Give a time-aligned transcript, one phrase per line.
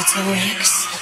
[0.00, 0.97] It's a mix.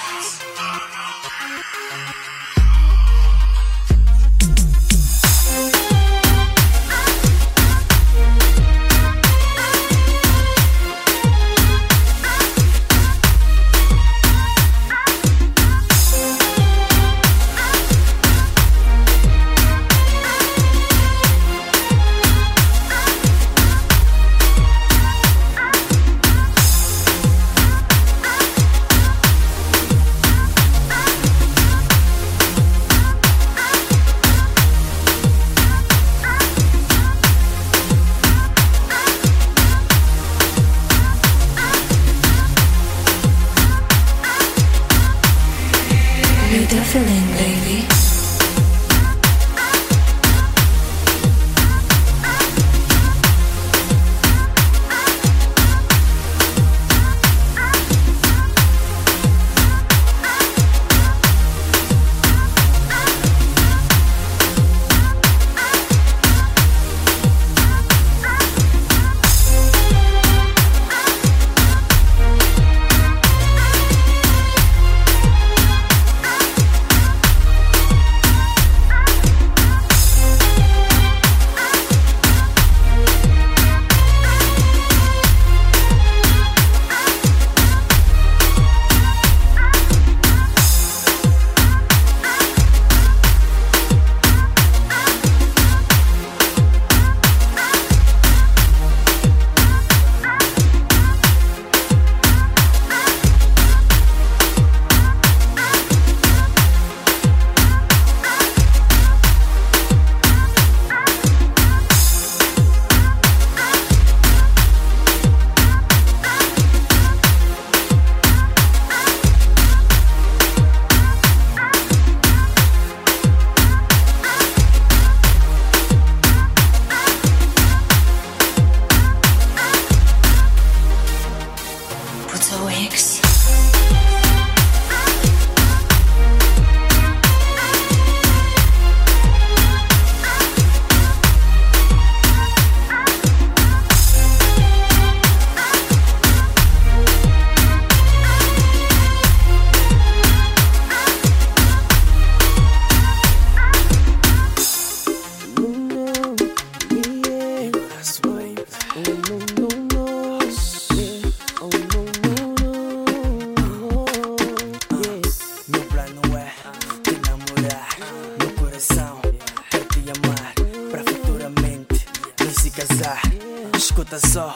[174.07, 174.55] Escuta só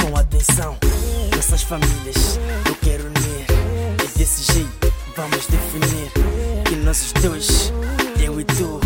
[0.00, 0.76] com atenção.
[1.36, 3.46] Nossas famílias eu quero unir.
[4.02, 6.10] E desse jeito vamos definir
[6.64, 7.72] que nós dois,
[8.20, 8.80] eu e tu,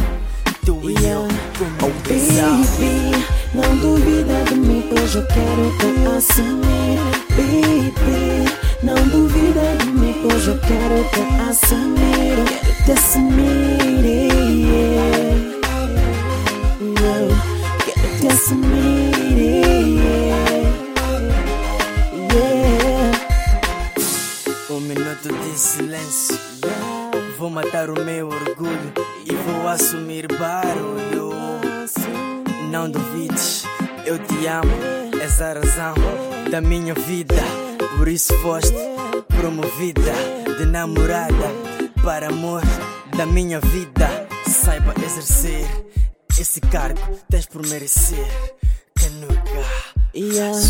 [0.67, 1.27] tu e eu,
[1.59, 2.59] como um casal.
[2.77, 3.25] Baby,
[3.55, 6.99] não duvida de mim, pois eu quero te assumir.
[7.31, 8.53] Baby,
[8.83, 12.37] não duvida de mim, pois eu quero te assumir.
[12.45, 14.05] Quero te assumir.
[14.05, 15.23] yeah.
[17.01, 17.29] Eu
[17.87, 19.12] quero te assumir.
[24.71, 26.39] Um minuto de silêncio.
[27.39, 28.93] Vou matar o meu orgulho
[29.27, 31.33] e vou assumir barulho.
[32.71, 33.65] Não duvides,
[34.07, 34.73] eu te amo.
[35.23, 35.95] És a razão
[36.51, 37.43] da minha vida.
[37.97, 38.75] Por isso foste
[39.29, 40.13] promovida
[40.59, 41.51] de namorada
[42.03, 42.63] para amor
[43.17, 44.29] da minha vida.
[44.49, 45.67] Saiba exercer
[46.41, 48.27] esse cargo, tens por merecer.
[50.15, 50.61] Yeah.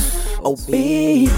[0.44, 1.28] Oh baby,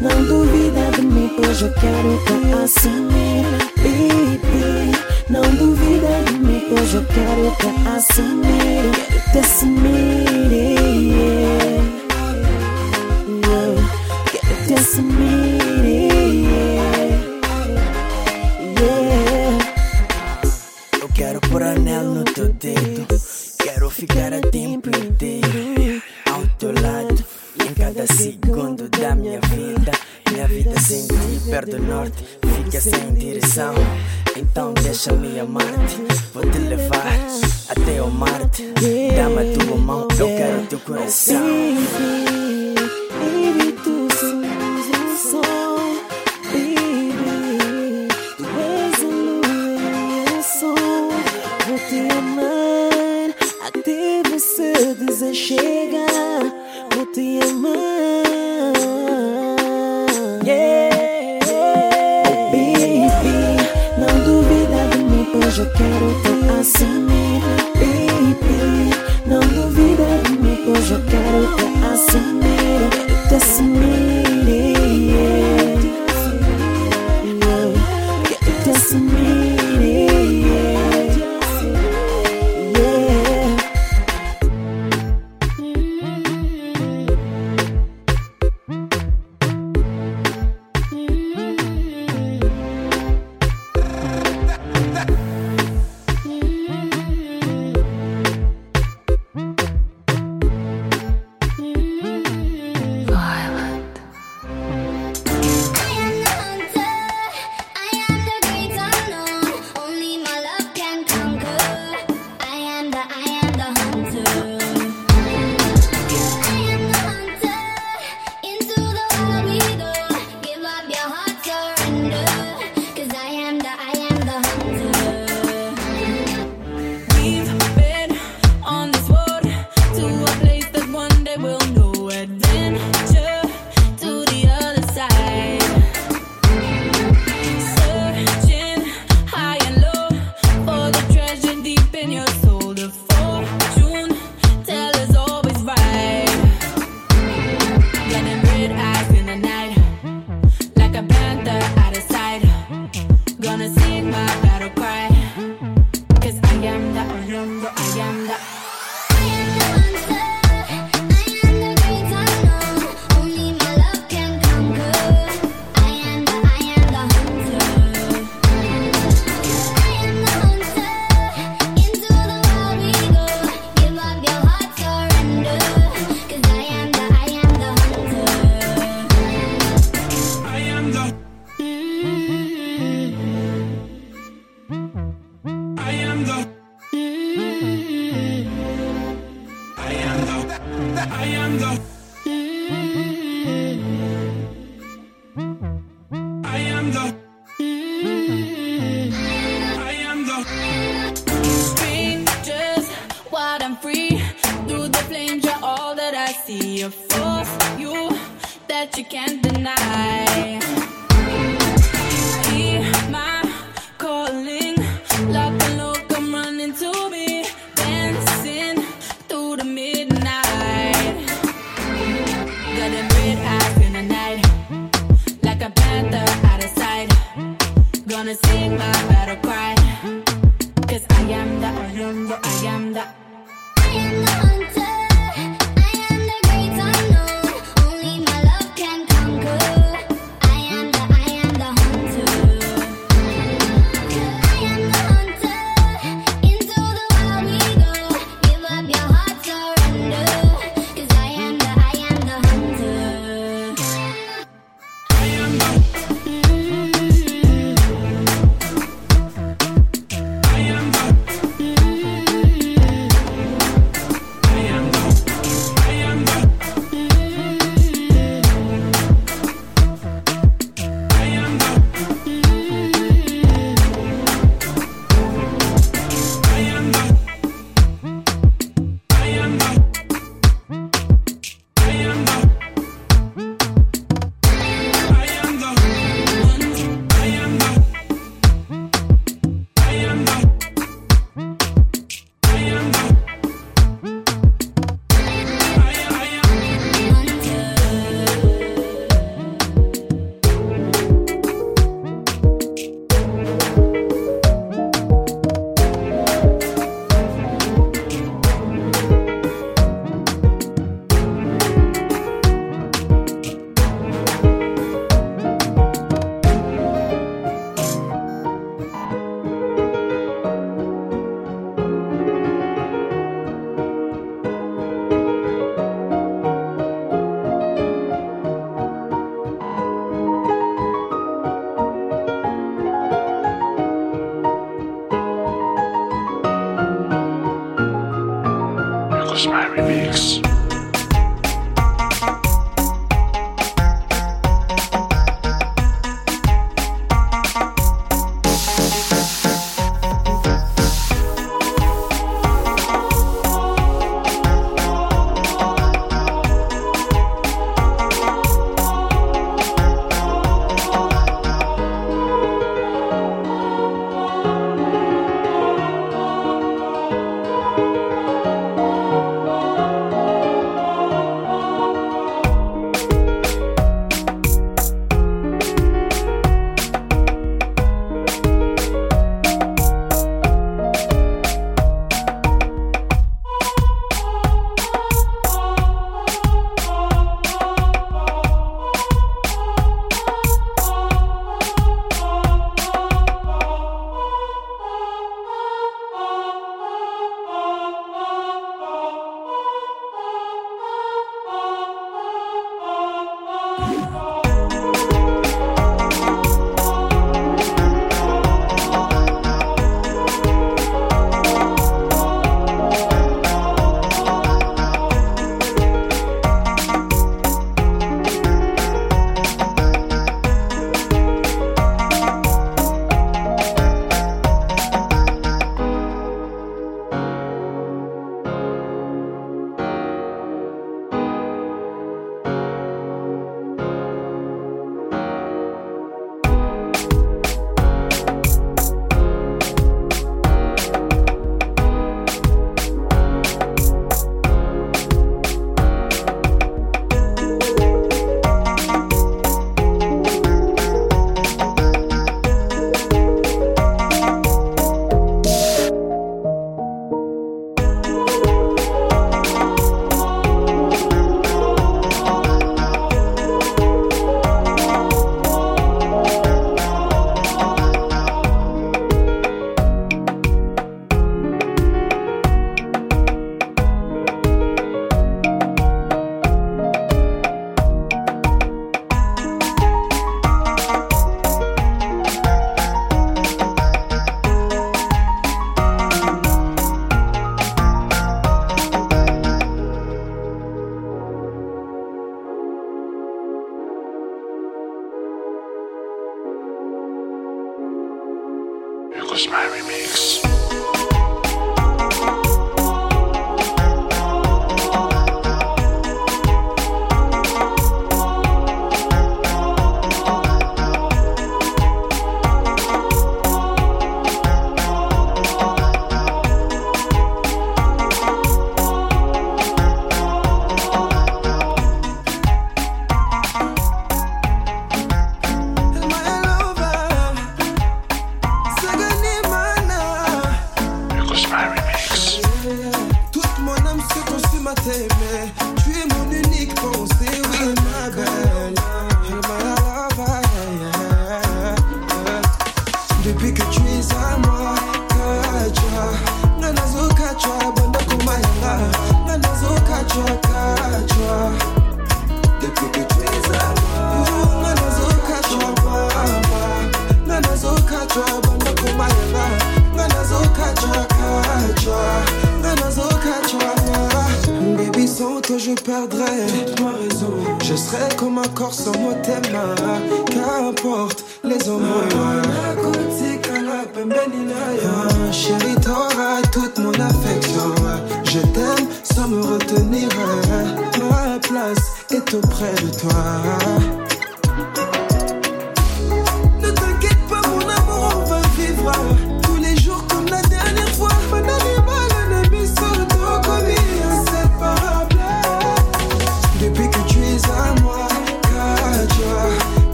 [0.00, 3.44] não duvida de mim, pois eu quero te assumir.
[3.78, 4.92] Baby,
[5.28, 8.92] não duvida de mim, pois eu quero te assumir.
[9.08, 10.52] Quero te assumir.
[10.52, 11.82] yeah.
[13.42, 13.74] Yeah.
[14.30, 15.84] Quero te assumir.
[18.78, 19.02] yeah.
[21.02, 23.06] Eu quero pôr anel no teu dedo.
[23.58, 24.95] Quero ficar a tempo
[31.56, 32.22] perto do norte,
[32.54, 33.72] fica sem direção.
[34.36, 35.96] Então deixa-me amar-te.
[36.34, 37.18] Vou te levar
[37.70, 38.74] até o Marte.
[39.16, 42.45] Dá-me a tua mão, eu quero teu coração.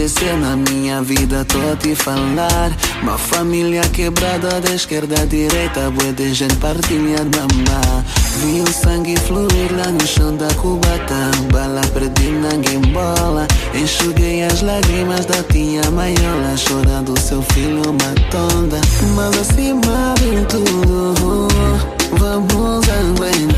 [0.00, 2.72] acontecer na minha vida, tô a te falar.
[3.02, 8.04] Uma família quebrada da esquerda à direita, boa de gente partilha de mamá.
[8.38, 12.50] Vi o sangue fluir lá no chão da cubata, bala perdi na
[12.92, 13.46] bola.
[13.74, 18.80] Enxuguei as lágrimas da tia maiola, chorando seu filho matonda.
[19.14, 21.48] Mas acima de tudo,
[22.18, 23.49] vamos aguentar.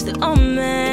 [0.00, 0.89] juiste en.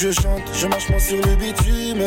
[0.00, 2.02] Je chante, je marche moins sur le bitume.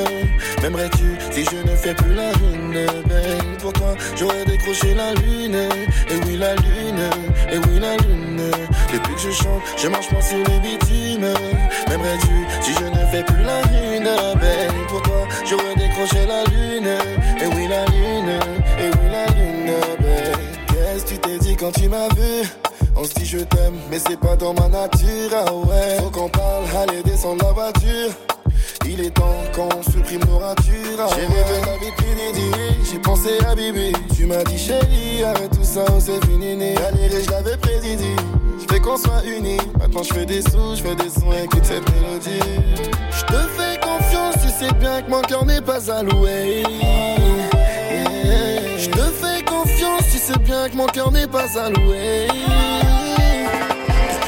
[0.61, 5.55] M'aimerais-tu si je ne fais plus la lune Ben, pour toi, j'aurais décroché la lune.
[6.09, 7.03] Et oui, la lune,
[7.51, 8.41] et oui, la lune.
[8.91, 11.27] Depuis que je chante, je marche moins sur le bitume.
[11.87, 14.09] M'aimerais-tu si je ne fais plus la lune
[14.41, 16.89] Ben, pour toi, j'aurais décroché la lune.
[17.41, 18.39] Et oui, la lune,
[18.79, 19.73] et oui, la lune.
[19.99, 22.49] Ben, qu'est-ce que tu t'es dit quand tu m'as vu?
[23.03, 25.97] On se dit je t'aime, mais c'est pas dans ma nature, ah ouais.
[25.99, 28.11] Faut qu'on parle, allez descendre la voiture.
[28.85, 30.99] Il est temps qu'on supprime nos ratures.
[30.99, 32.51] ah J'ai rêvé la vie Didi,
[32.89, 33.91] j'ai pensé à Bibi.
[34.15, 36.53] Tu m'as dit chérie, arrête tout ça, oh, c'est fini.
[36.77, 37.97] Allez, je l'avais prédit.
[38.61, 39.57] Je fais qu'on soit unis.
[39.79, 42.39] Maintenant je fais des sous, je fais des sons, écoute cette mélodie.
[43.11, 46.63] Je te fais confiance, tu sais bien que mon cœur n'est pas alloué.
[48.77, 52.27] Je te fais confiance, tu sais bien que mon cœur n'est pas alloué.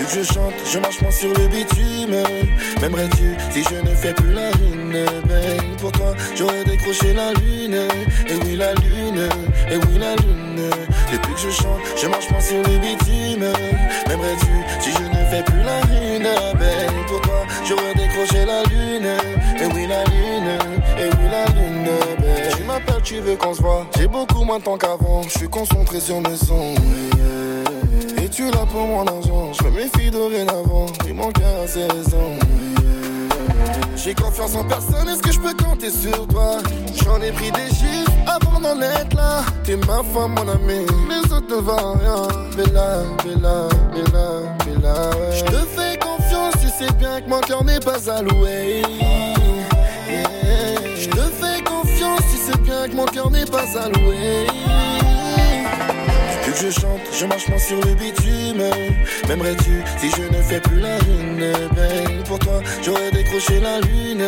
[0.05, 2.15] Depuis que je chante, je marche moins sur le bitume.
[2.79, 7.73] M'aimerais-tu si je ne fais plus la lune Ben, pour toi, j'aurais décroché la lune.
[8.27, 9.27] Et oui, la lune,
[9.67, 10.69] et oui, la lune.
[11.11, 13.45] Depuis que je chante, je marche moins sur le bitume.
[14.07, 16.27] M'aimerais-tu si je ne fais plus la lune
[16.59, 19.07] Ben, pour toi, j'aurais décroché la lune.
[19.59, 20.59] Et oui, la lune,
[20.99, 21.89] et oui, la lune.
[22.19, 23.87] Ben, tu m'appelles, tu veux qu'on se voit?
[23.97, 25.23] J'ai beaucoup moins de temps qu'avant.
[25.23, 26.75] Je suis concentré sur mes sons.
[28.35, 29.53] Tu là pour mon argent.
[29.53, 30.87] Je me méfie dorénavant.
[31.07, 32.37] Il manque à ses raisons.
[33.95, 36.57] J'ai confiance en personne, est-ce que je peux compter sur toi?
[37.01, 41.33] J'en ai pris des chiffres avant d'en être là T'es ma femme, mon ami, les
[41.33, 45.11] autres ne valent rien Bella, Bella, Bella, Bella.
[45.33, 48.81] Je te fais confiance, tu sais bien que mon cœur n'est pas alloué.
[50.09, 54.47] Je te fais confiance, tu sais bien que mon cœur n'est pas alloué
[56.55, 58.63] que je chante, je marche moins sur le bitume.
[59.27, 64.23] M'aimerais-tu si je ne fais plus la lune Ben, pour toi, j'aurais décroché la lune.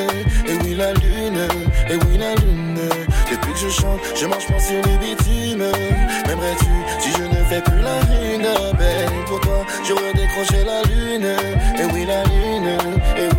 [0.48, 1.48] Et oui, la lune,
[1.90, 2.80] et oui, la lune.
[3.32, 5.66] Depuis que je chante, je marche moins sur le bitume.
[6.28, 11.28] M'aimerais-tu si je ne fais plus la lune Ben, pour toi, j'aurais décroché la lune.
[11.80, 12.78] Et oui, la lune,
[13.18, 13.37] et oui.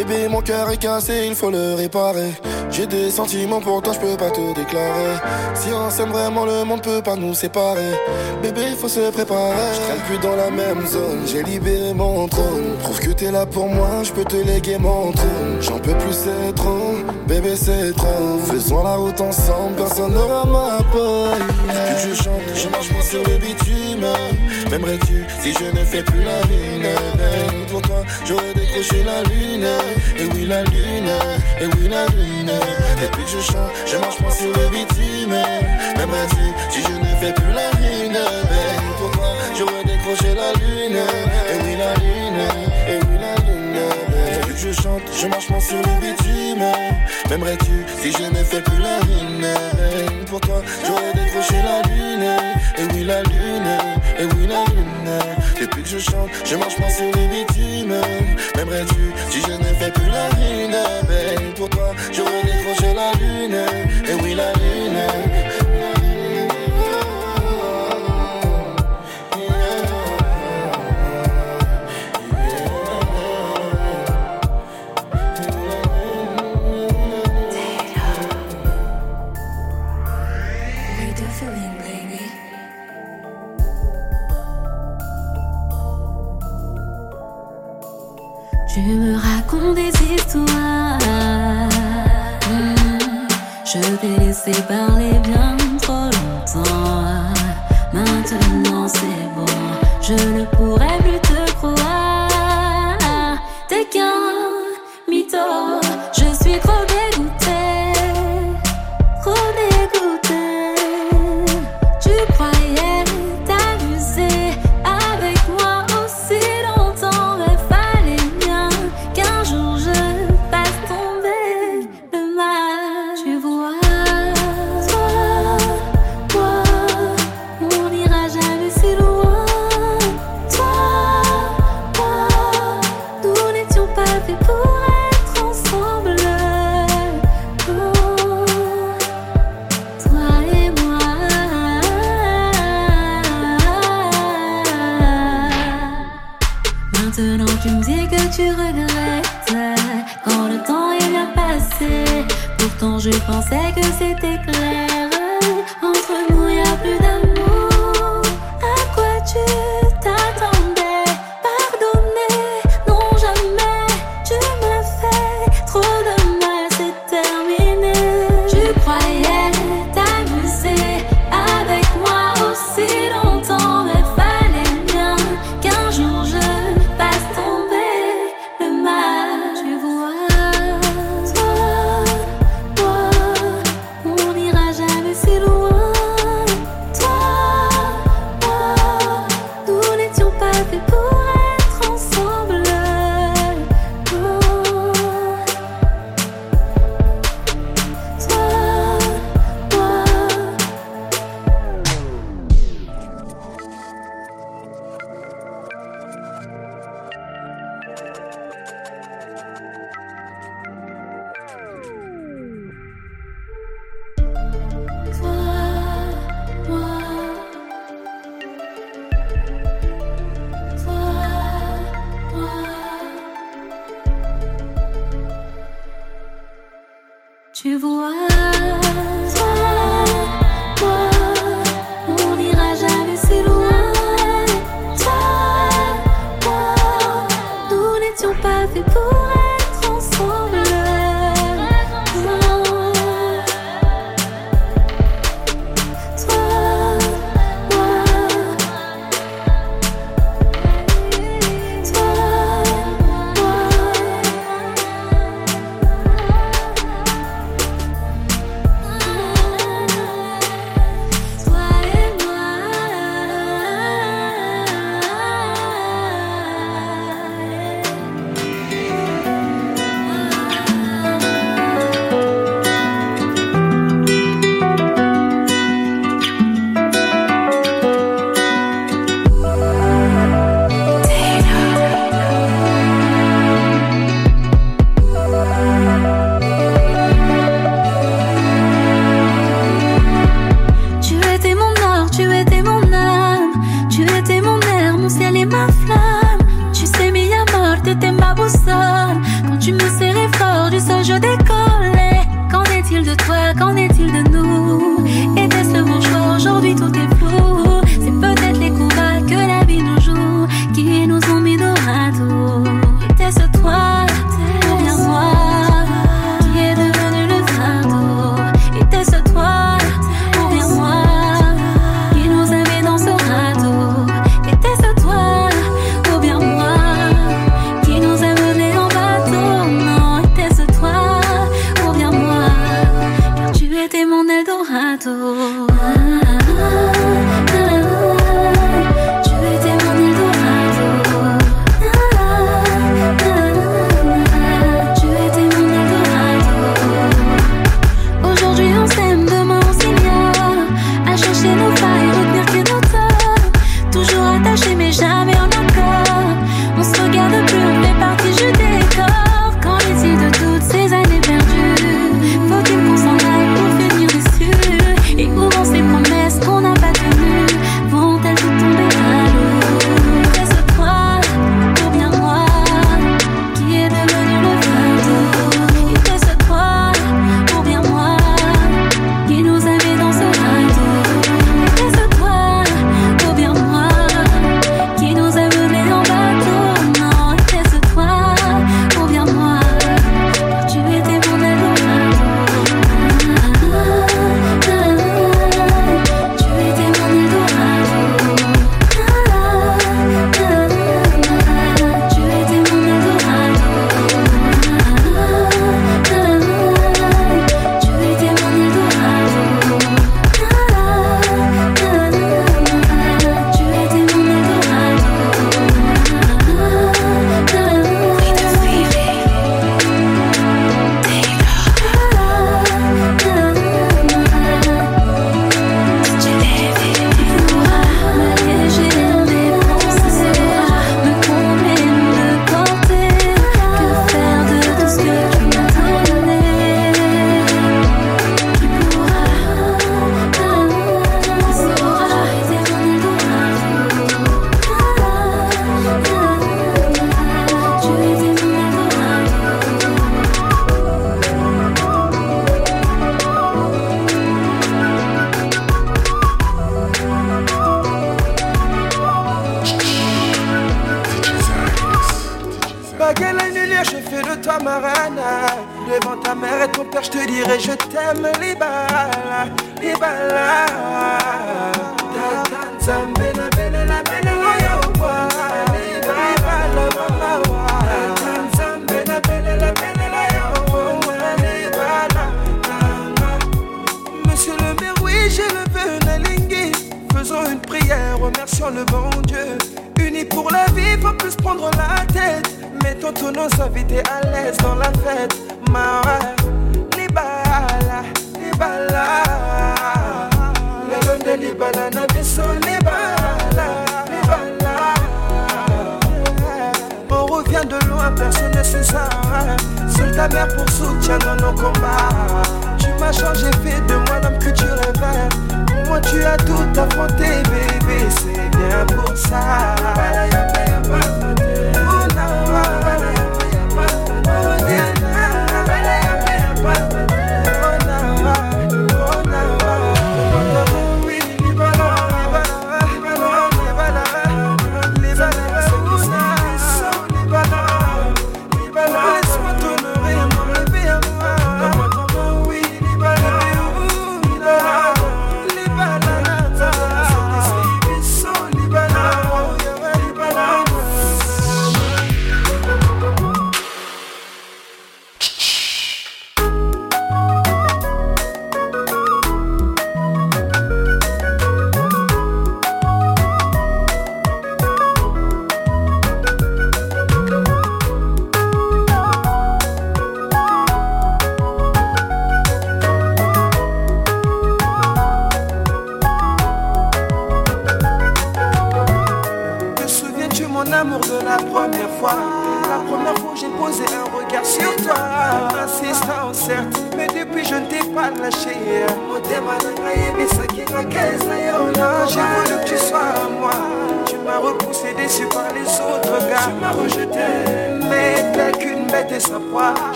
[0.00, 2.32] Bébé, mon cœur est cassé, il faut le réparer.
[2.70, 5.16] J'ai des sentiments pour toi, je peux pas te déclarer.
[5.54, 7.92] Si on s'aime vraiment, le monde peut pas nous séparer.
[8.42, 9.74] Bébé, faut se préparer.
[9.74, 12.78] Je traîne plus dans la même zone, j'ai libéré mon trône.
[12.82, 15.58] Prouve que t'es là pour moi, je peux te léguer mon trône.
[15.60, 16.94] J'en peux plus, c'est trop.
[17.28, 18.38] Bébé, c'est trop.
[18.50, 21.26] Faisons la route ensemble, personne n'aura ma peau.
[21.36, 24.06] Depuis que je chante, je marche moins sur le bitume.
[24.70, 26.86] M'aimerais-tu si je ne fais plus la lune?
[27.68, 29.66] Pour toi, j'aurais décroché la lune.
[30.16, 31.10] Et oui, la lune,
[31.60, 32.52] et oui, la lune.
[33.02, 35.34] Depuis que je chante, je marche moins sur le bitume.
[35.96, 38.18] M'aimerais-tu si je ne fais plus la lune?
[38.98, 40.96] Pour toi, j'aurais décroché la lune.
[40.96, 42.40] Et oui, la lune,
[42.88, 43.80] et oui, la lune.
[44.40, 46.64] Depuis que je chante, je marche moins sur le bitume.
[47.28, 49.46] M'aimerais-tu si je ne fais plus la lune?
[50.26, 52.30] Pour toi, j'aurais décroché la lune.
[52.78, 53.68] Et oui, la lune,
[54.20, 55.18] et oui, la lune.
[55.60, 57.94] Depuis que je chante, je marche moins sur le bitume.
[58.56, 60.76] M'aimerais-tu si je ne fais plus la lune
[61.08, 63.56] Ben, Pour toi, j'aurais décroché la lune.
[64.08, 65.29] Et oui, la lune.
[94.46, 97.04] Laissé parler bien trop longtemps.
[97.92, 99.46] Maintenant c'est bon,
[100.00, 101.19] je ne pourrai plus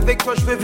[0.00, 0.56] Avec toi je vais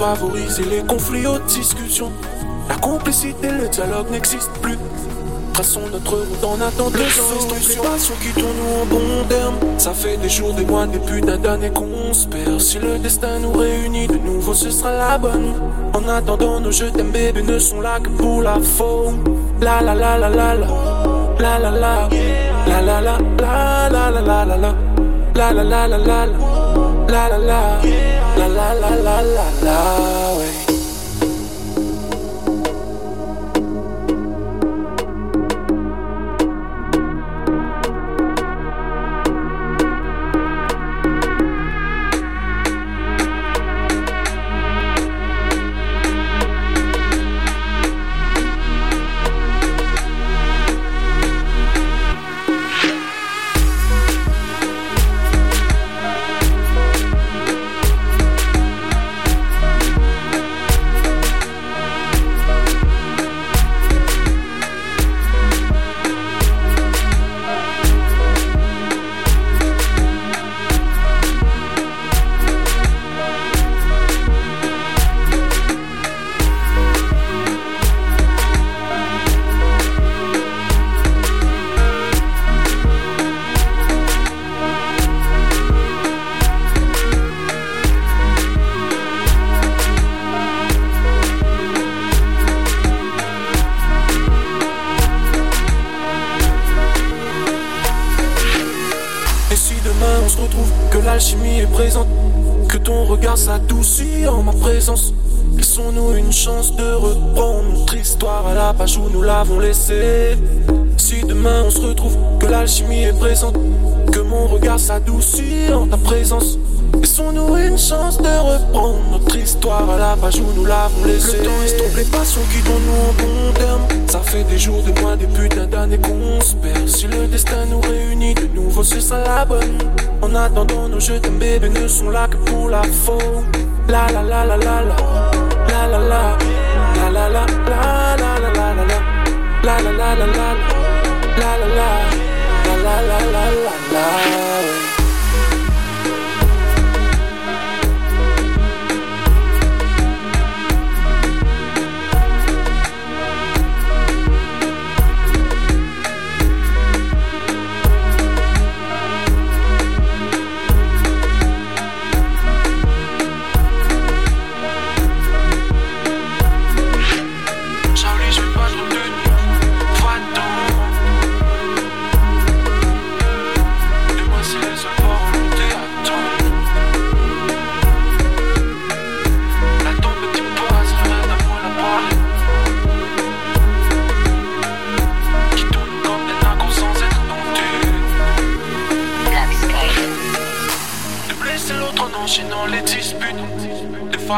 [0.00, 2.10] favoriser les conflits aux discussions.
[2.70, 4.78] La complicité, le dialogue n'existe plus.
[5.52, 7.82] Traçons notre route en attendant les instructions.
[8.22, 9.56] qui tourne en bon terme.
[9.76, 12.26] Ça fait des jours, des mois, des putains d'années qu'on se.
[12.58, 15.52] Si le destin nous réunit de nouveau, ce sera la bonne.
[15.92, 19.22] En attendant, nos jeux d'aime bébé ne sont là que pour la faune.
[19.60, 20.66] La la la la la la.
[21.38, 22.08] La la la.
[22.66, 24.74] La la la la la la la la la.
[25.34, 26.26] La la la la la la.
[27.06, 28.19] La la la.
[28.48, 29.46] la la la la la.
[29.62, 30.29] la.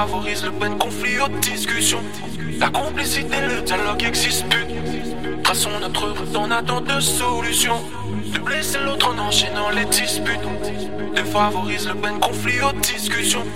[0.02, 2.02] De favoriser le peine conflit aux discussions.
[2.58, 4.66] La complicité, le dialogue existe plus.
[5.44, 7.76] Traçons notre route en attente de solution.
[8.34, 10.40] De blesser l'autre en enchaînant les disputes.
[11.14, 13.46] De favoriser le peine conflit aux discussions.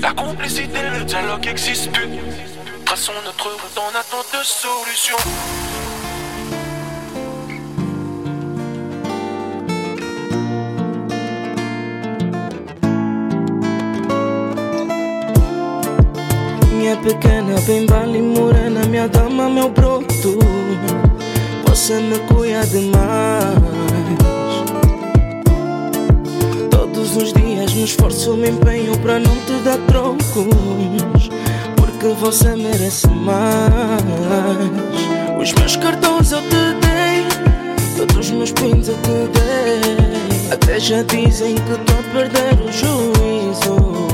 [0.00, 2.08] La complicité, le dialogue existe plus.
[2.84, 5.16] Traçons notre route en attente de solution.
[17.02, 20.38] Pequena, bem bala e morena, minha dama, meu broto.
[21.66, 23.58] Você me cuida demais.
[26.70, 31.28] Todos os dias me esforço, me empenho para não te dar trocos.
[31.76, 34.02] Porque você merece mais.
[35.40, 36.46] Os meus cartões eu te
[36.80, 37.26] dei,
[37.96, 40.52] todos os meus pins eu te dei.
[40.52, 44.11] Até já dizem que tô a perder o juízo.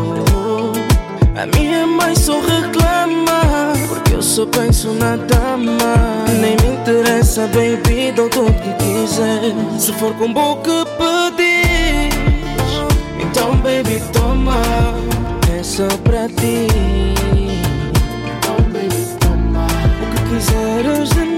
[1.39, 6.27] A minha mãe só reclama Porque eu só penso na dama.
[6.41, 9.55] Nem me interessa, baby, dou tudo que quiser.
[9.79, 12.11] Se for com boca pedir
[13.21, 14.57] Então, baby, toma
[15.57, 16.67] É só pra ti.
[18.27, 19.69] Então, baby, toma.
[20.03, 21.38] O que quiseres de mim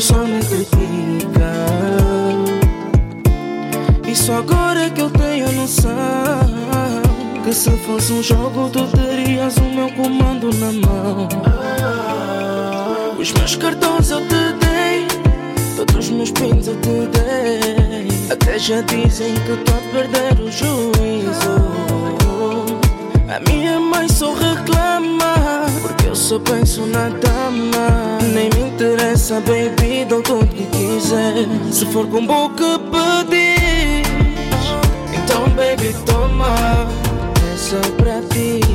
[0.00, 0.78] só me criticam
[4.06, 5.92] E só agora que eu tenho noção
[7.44, 11.28] Que se fosse um jogo tu terias o meu comando na mão.
[13.18, 15.06] Os meus cartões eu te dei
[15.76, 18.08] Todos os meus pins eu te dei.
[18.30, 21.58] Até já dizem que tô a perder o juízo.
[23.28, 25.17] A minha mãe só reclama
[26.28, 28.18] sopra penso su una dama.
[28.20, 32.58] Ne mi interesa baby, dau tot ce Se for fac un buc
[32.90, 34.66] pădiș
[35.18, 36.54] Então baby, toma,
[37.48, 38.67] é só pra ti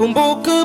[0.00, 0.64] kumbuka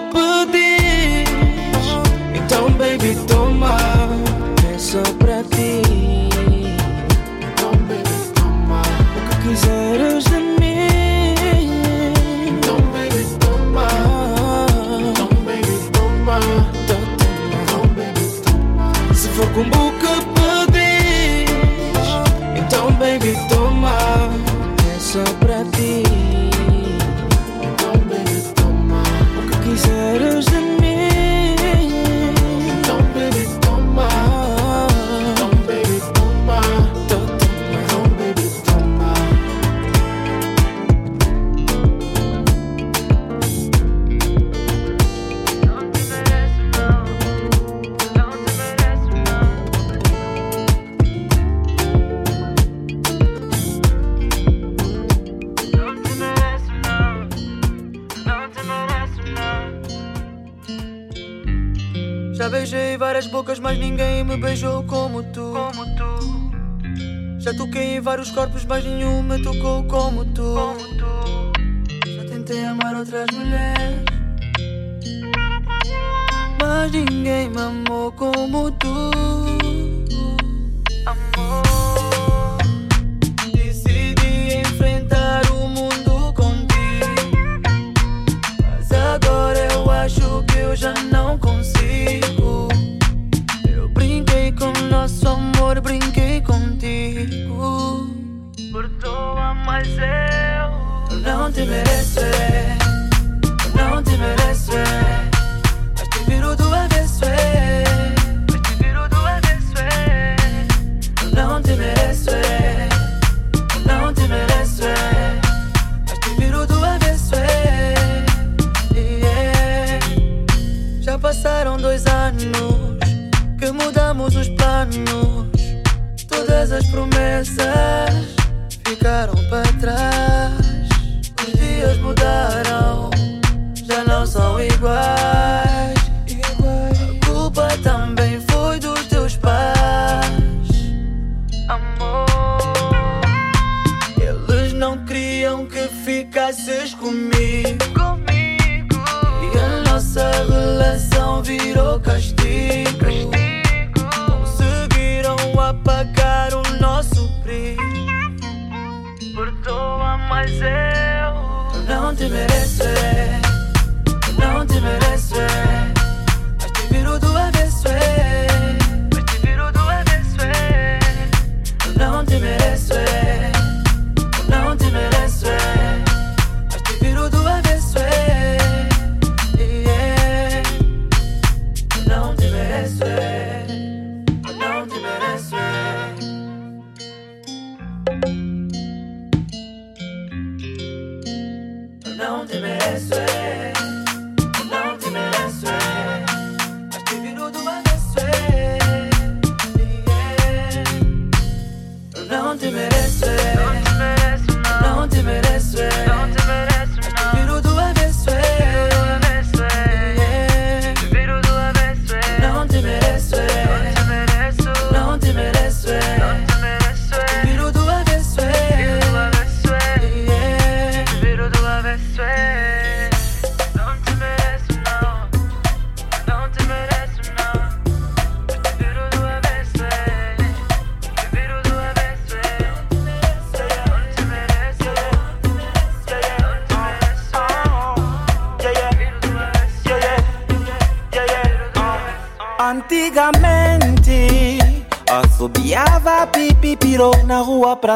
[162.16, 162.95] te merece.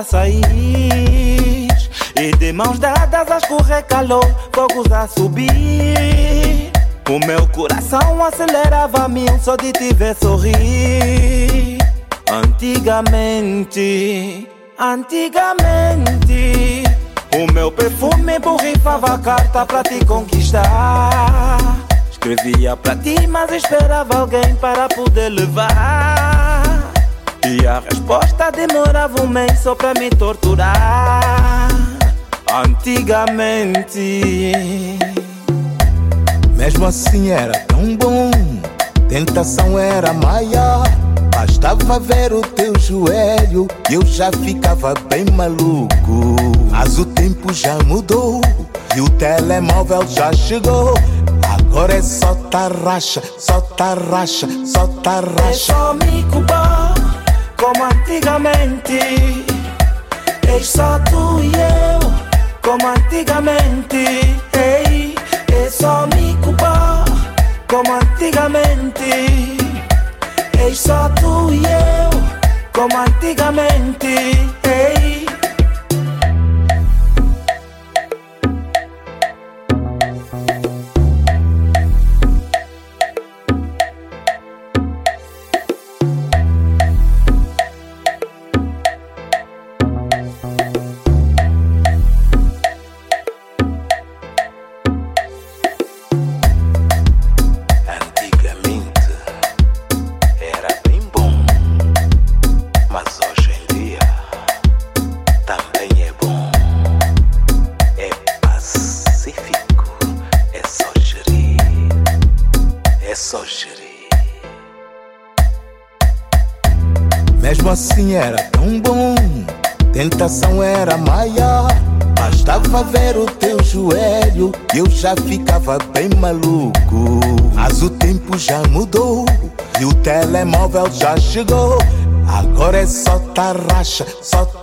[0.04, 1.68] sair.
[2.16, 3.44] E de mãos dadas as
[3.88, 6.72] calor, fogos a subir.
[7.10, 11.78] O meu coração acelerava a mim só de te ver sorrir.
[12.32, 14.48] Antigamente,
[14.78, 16.84] antigamente,
[17.34, 21.58] o meu perfume borrifava carta pra te conquistar.
[22.12, 25.99] Escrevia pra ti, mas esperava alguém para poder levar.
[27.50, 31.68] E a resposta demorava um mês só pra me torturar.
[32.64, 34.22] Antigamente,
[36.56, 38.30] mesmo assim era tão bom,
[39.08, 40.84] tentação era maior.
[41.34, 46.36] Bastava ver o teu joelho e eu já ficava bem maluco.
[46.70, 48.42] Mas o tempo já mudou
[48.96, 50.94] e o telemóvel já chegou.
[51.50, 55.50] Agora é só tarraxa, só tarraxa, só tarraxa.
[55.50, 56.59] É só me culpar.
[57.74, 59.00] come anticamente.
[60.48, 62.00] E só tu e eu,
[62.62, 63.98] como antigamente.
[64.54, 65.16] Ei,
[65.54, 67.06] e só me culpar,
[67.68, 69.58] como antigamente.
[70.58, 72.10] E só tu e eu,
[72.74, 74.08] como antigamente.
[74.64, 75.19] Ei,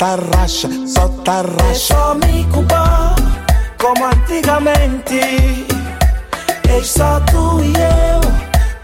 [0.05, 1.74] racha, solta racha.
[1.74, 3.14] só me compa,
[3.78, 5.66] como antigamente.
[6.68, 8.20] É só tu e eu,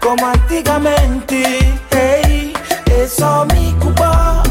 [0.01, 1.43] como antigamente.
[1.91, 2.53] Ei,
[2.91, 4.41] é só me compa,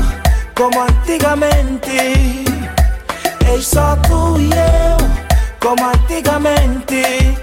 [0.54, 2.44] como antigamente.
[3.44, 4.98] É só tu e eu,
[5.60, 7.41] como antigamente.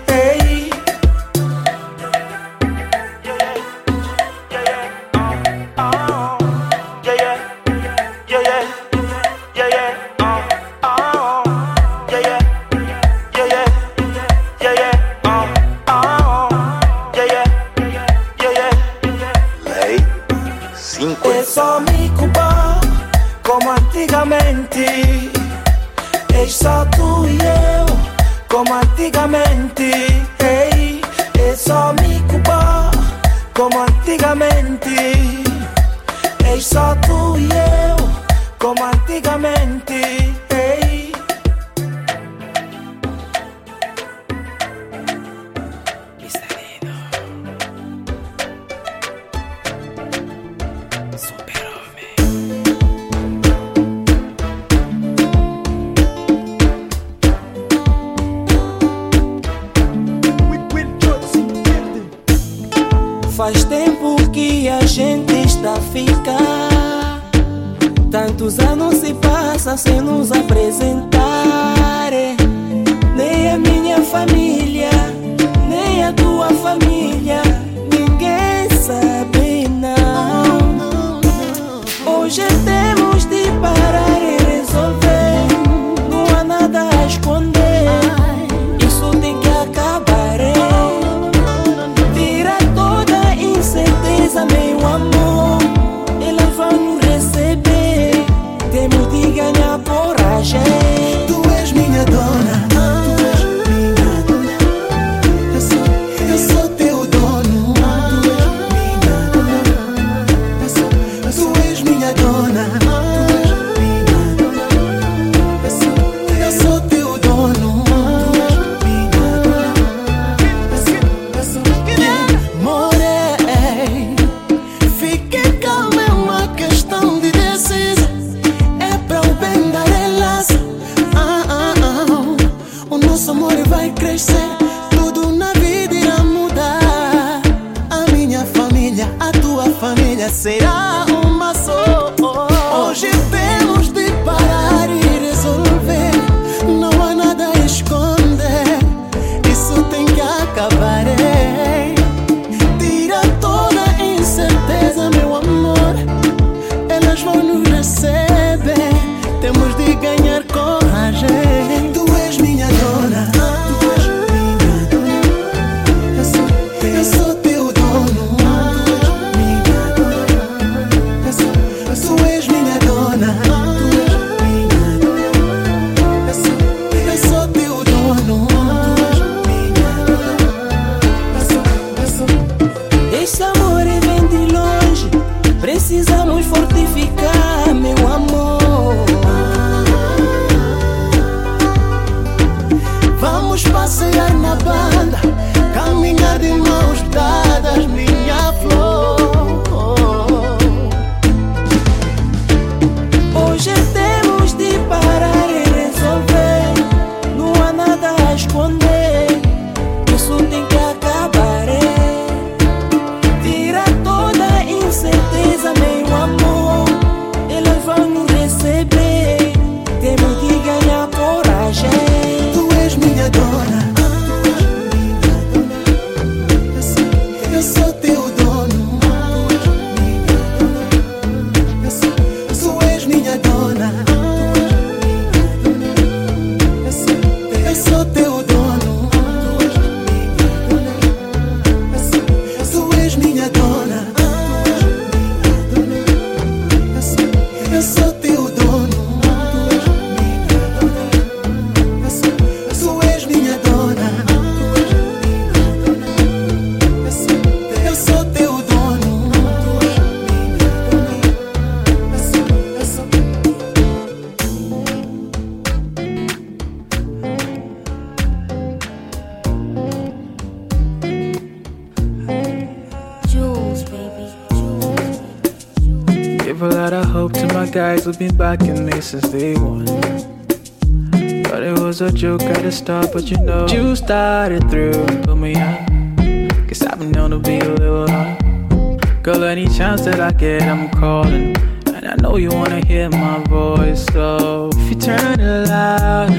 [281.69, 285.55] It was a joke at the start, but you know, you started through, put me
[285.55, 286.49] on.
[286.67, 289.23] Cause I've been known to be a little hot.
[289.23, 291.55] Girl, any chance that I get, I'm calling.
[291.87, 296.31] And I know you wanna hear my voice, so if you turn it loud,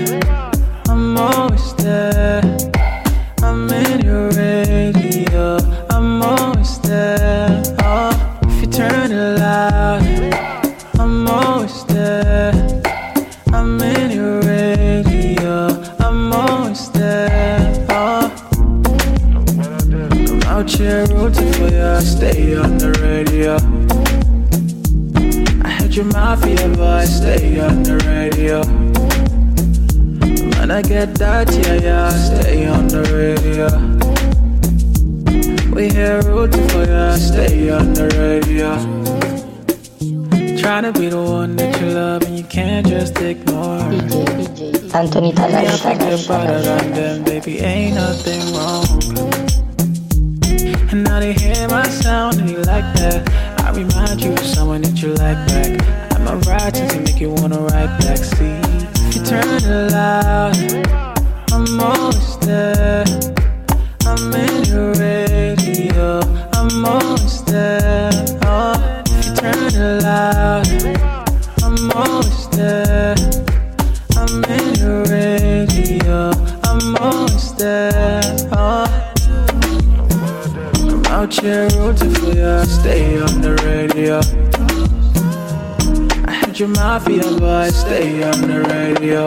[0.88, 2.59] I'm always there.
[26.48, 28.64] Your mafia voice, stay on the radio.
[30.58, 33.68] When I get that, yeah, yeah, stay on the radio.
[35.74, 38.76] We here rooting for you, stay on the radio.
[40.58, 43.80] Trying to be the one that you love and you can't just ignore.
[44.92, 48.86] Anthony I Tazari think better than them, baby, ain't nothing wrong.
[50.92, 53.28] And now they hear my sound and they like that.
[53.60, 55.79] I remind you of someone that you like back.
[56.70, 58.18] To make you wanna ride back.
[58.18, 58.60] See,
[59.08, 60.56] if you turn it loud,
[61.52, 62.29] I'm always
[86.90, 89.24] mafia voice, stay on the radio.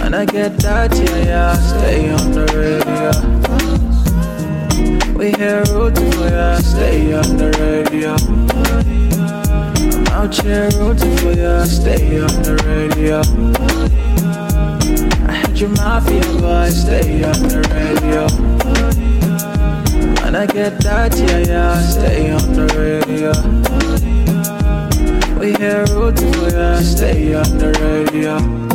[0.00, 3.10] When I get that, yeah, yeah, stay on the radio.
[5.16, 8.16] We here rooting for you, stay on the radio.
[9.94, 13.20] I'm out here rooting for you, stay on the radio.
[15.28, 18.26] I heard your mafia voice, stay on the radio.
[20.20, 24.09] When I get that, yeah, yeah, stay on the radio.
[25.40, 28.69] We hear roots, we stay on the radio.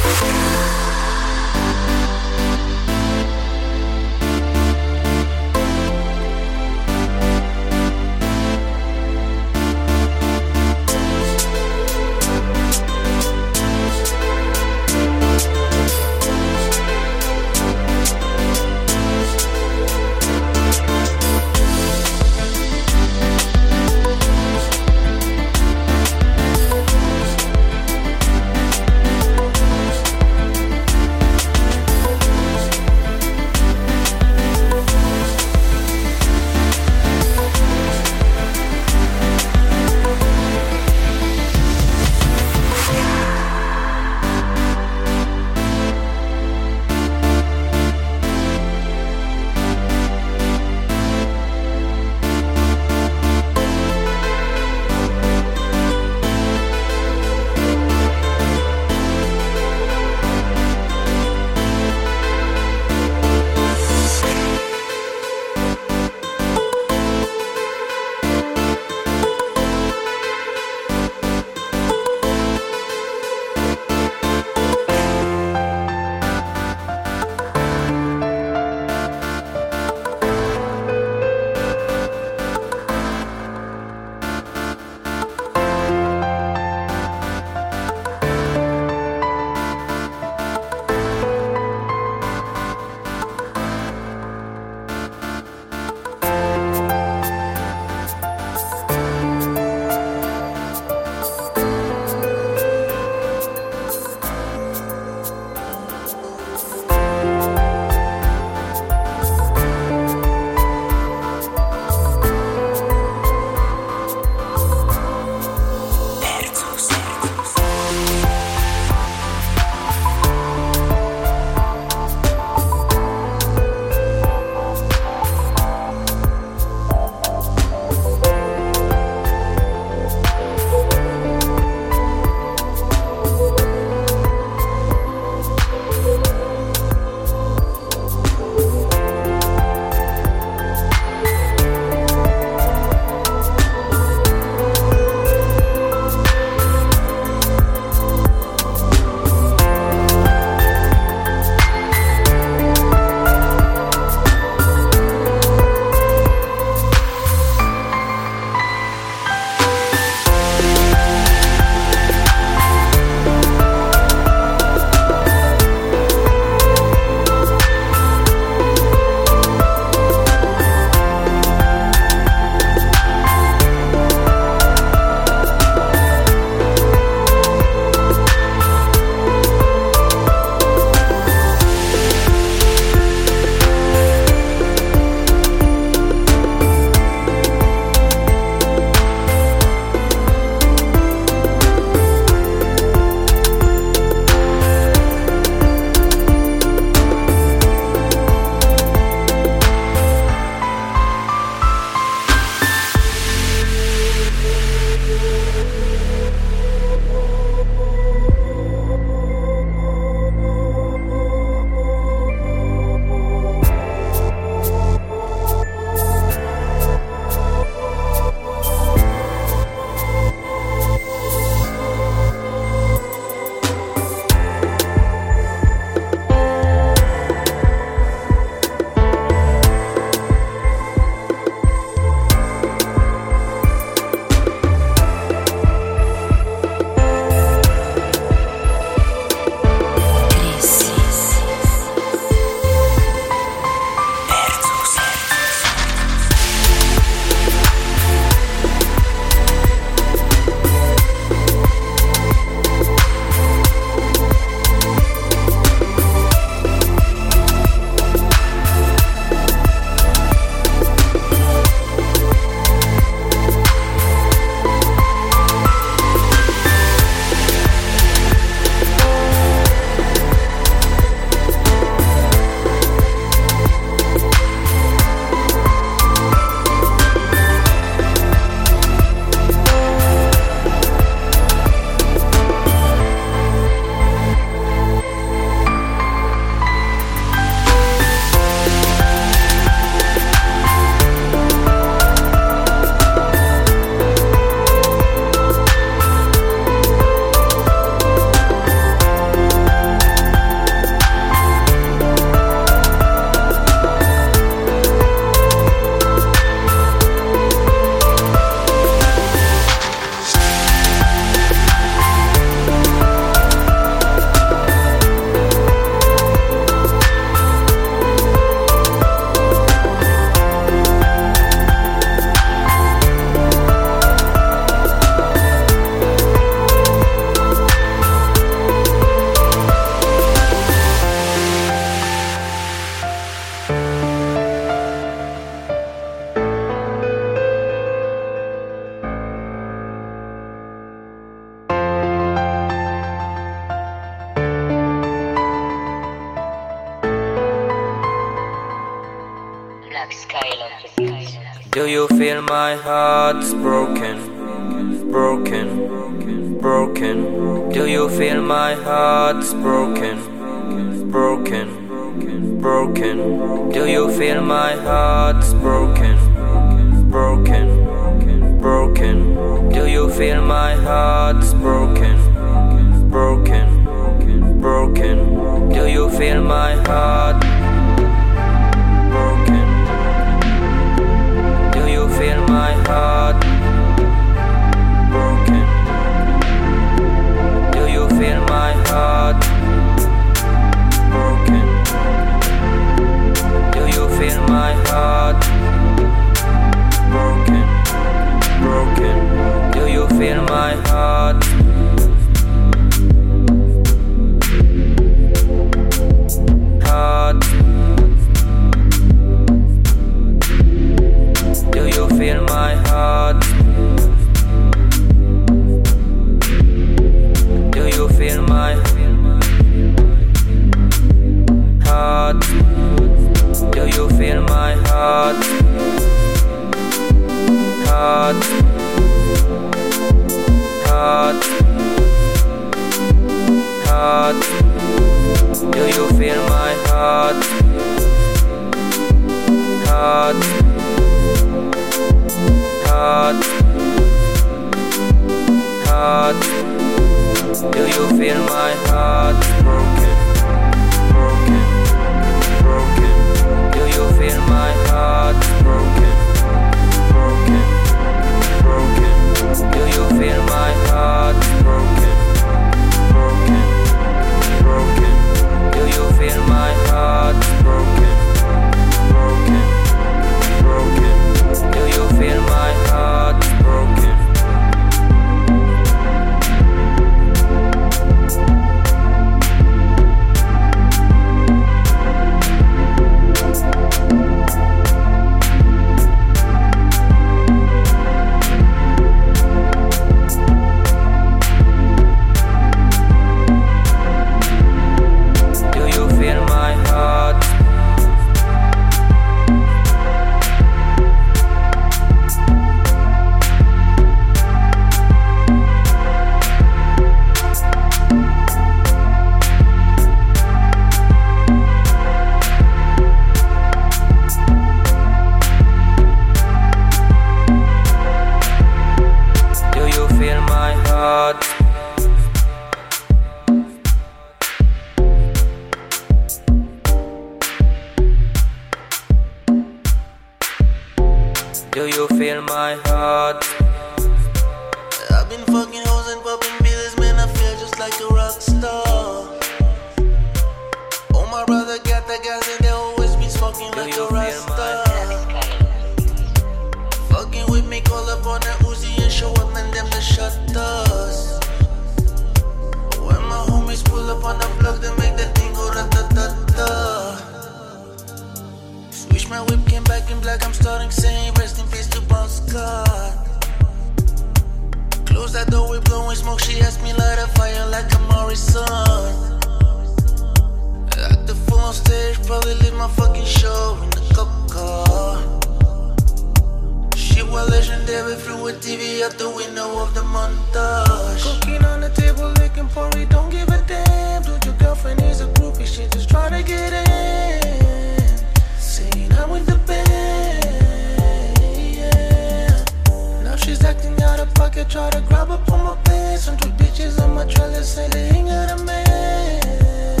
[593.80, 596.26] Acting out of pocket, try to grab up on my pants.
[596.26, 600.00] Hundred bitches on my trailer, say they ain't got a man.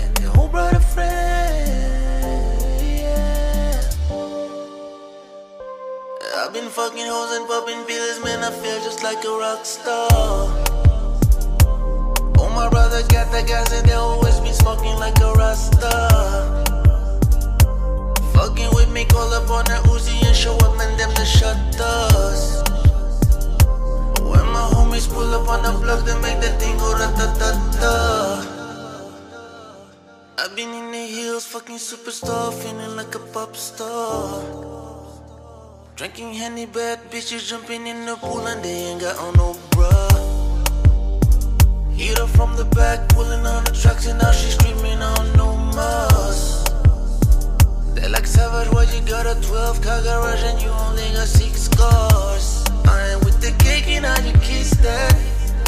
[0.00, 1.68] And their whole brother friend,
[2.80, 3.80] yeah.
[6.36, 8.42] I've been fucking hoes and popping pills, man.
[8.42, 10.08] I feel just like a rock star.
[12.38, 16.64] Oh, my brother got that gas and they always be smoking like a rasta.
[18.34, 20.96] Fucking with me, call up on the Uzi and show up, man.
[20.98, 22.73] Them the shutters.
[24.94, 27.08] Homies pull up on the block, they make that thing go da.
[30.38, 34.40] I've been in the hills, fucking superstar, feeling like a pop star.
[35.96, 39.90] Drinking Henny, bad bitches jumping in the pool and they ain't got on no bra.
[41.90, 45.56] Hit her from the back, pulling on the tracks and now she screaming on no
[45.74, 46.64] mas.
[47.96, 51.26] They like Like Savage, why you got a 12 car garage and you only got
[51.26, 52.64] six cars?
[52.86, 53.23] I ain't
[54.04, 55.14] how you kiss that.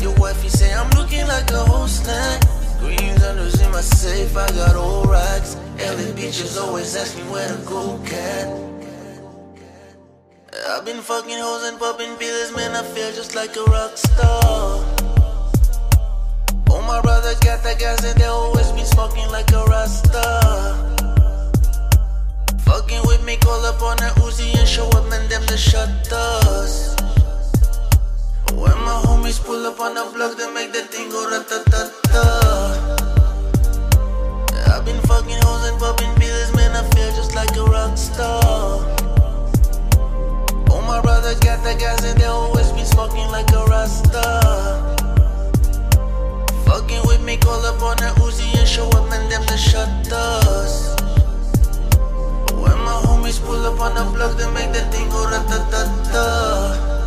[0.02, 2.42] Your wifey say I'm looking like a whole snack.
[2.78, 5.56] Green unders in my safe, I got old racks.
[5.78, 8.46] LA bitches always ask me where to go, cat.
[10.68, 12.76] I've been fucking hoes and popping pills, man.
[12.76, 14.84] I feel just like a rock star.
[16.70, 20.26] All my brothers got that gas and they always be smoking like a rasta.
[22.60, 25.28] Fucking with me, call up on a Uzi and show up, man.
[25.28, 26.96] Them the shutters.
[28.54, 32.24] When my homies pull up on the block, they make the thing go ratatata.
[34.68, 36.72] I've been fucking hoes and popping pills, man.
[36.76, 38.84] I feel just like a rock star.
[40.70, 44.24] All my brothers got the gas and they always be smoking like a rasta.
[46.66, 49.28] Fucking with me, call up on a Uzi and show up, man.
[49.30, 50.94] Them the shutters.
[52.52, 57.05] When my homies pull up on the block, they make the thing go ratatata.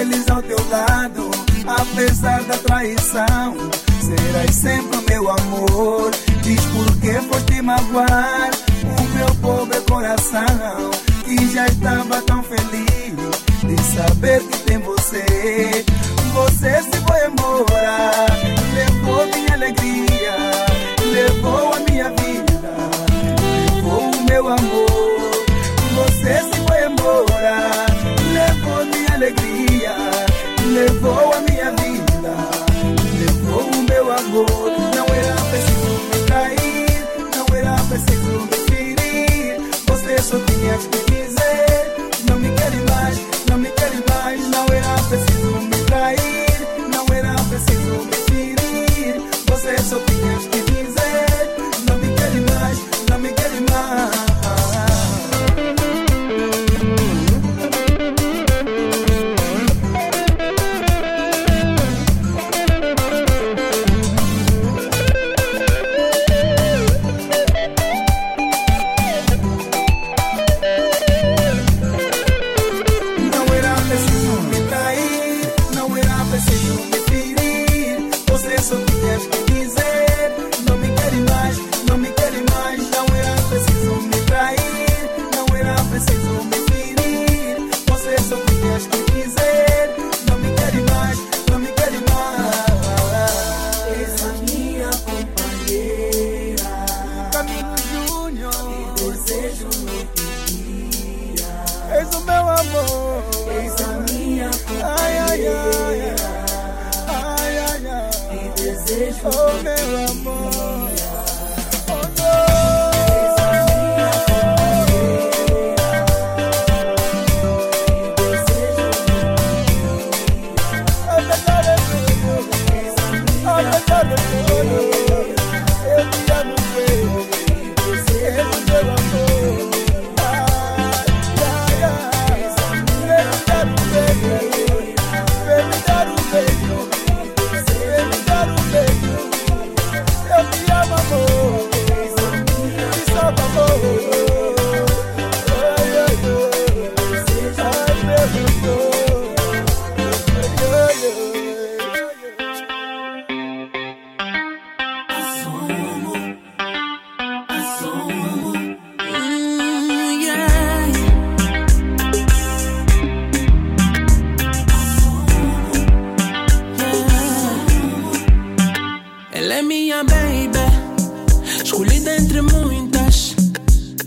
[0.00, 1.30] eles ao teu lado,
[1.66, 3.70] apesar da traição.
[4.00, 6.10] Serás sempre o meu amor.
[6.42, 8.50] Diz por que foste magoar
[8.82, 10.90] o meu pobre coração,
[11.24, 12.90] que já estava tão feliz
[13.62, 15.84] de saber que tem você.
[16.32, 18.26] Você se foi embora,
[18.74, 20.36] levou minha alegria,
[21.12, 22.72] levou a minha vida,
[23.74, 24.89] levou o meu amor.
[34.32, 36.86] Não era preciso me trair,
[37.34, 39.60] não era preciso me ferir.
[39.88, 41.09] Você só tinha que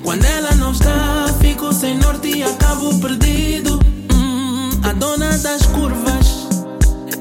[0.03, 3.79] Quando ela não está, fico sem norte e acabo perdido.
[4.11, 6.47] Mm, hum, a dona das curvas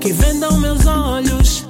[0.01, 1.65] que vendam meus olhos.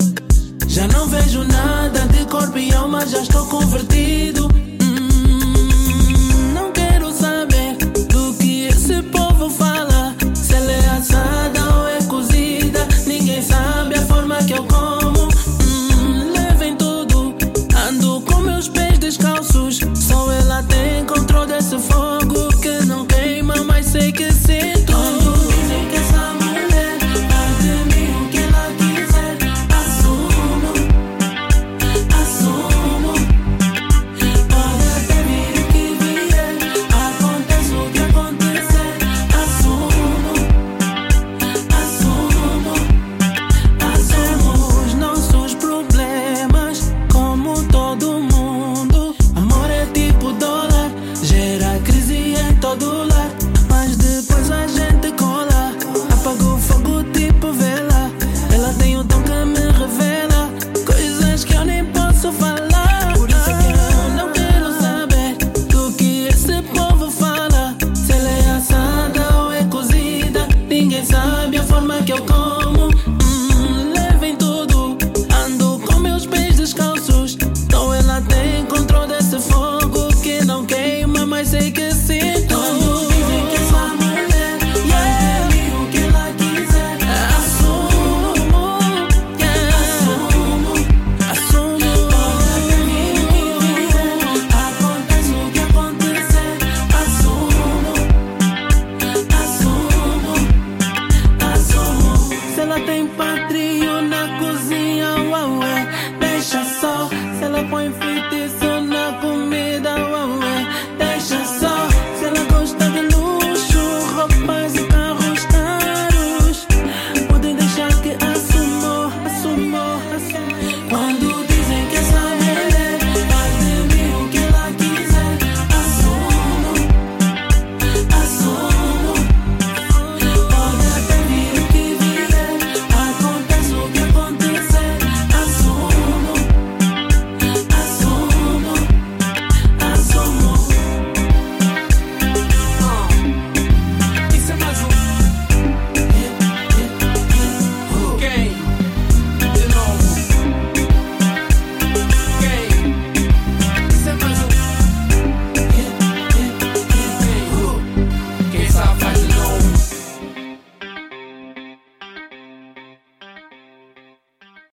[0.67, 4.49] Já não vejo nada de corpo e alma, já estou convertido.
[4.83, 7.77] Hum, não quero saber
[8.09, 9.72] do que esse povo faz.